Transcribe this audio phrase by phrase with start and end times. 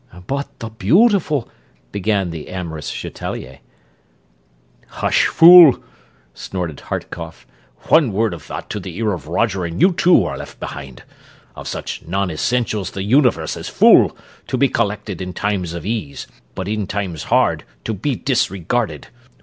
[0.25, 1.47] "But the beautiful...."
[1.91, 3.59] began the amorous Chatelier.
[4.87, 5.77] "Hush, fool!"
[6.33, 7.45] snorted Hartkopf.
[7.83, 11.03] "One word of that to the ear of Roger and you too are left behind.
[11.55, 14.17] Of such non essentials the Universe is full,
[14.47, 16.25] to be collected in times of ease,
[16.55, 19.05] but in times hard to be disregarded.